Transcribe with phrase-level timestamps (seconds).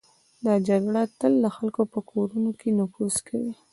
[0.45, 3.51] دا جګړه تل د خلکو په کورونو کې نفوذ کوي.